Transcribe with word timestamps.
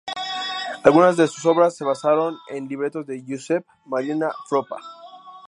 Algunas 0.83 1.15
de 1.15 1.27
sus 1.27 1.45
obras 1.45 1.75
se 1.77 1.83
basaron 1.85 2.35
en 2.49 2.67
libretos 2.67 3.05
de 3.05 3.21
Giuseppe 3.23 3.67
Maria 3.85 4.17
Foppa. 4.49 4.77